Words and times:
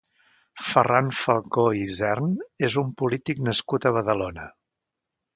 Ferran 0.67 1.09
Falcó 1.17 1.65
i 1.79 1.83
Isern 1.87 2.31
és 2.67 2.77
un 2.83 2.89
polític 3.01 3.43
nascut 3.49 3.85
a 3.85 3.93
Badalona. 3.99 4.47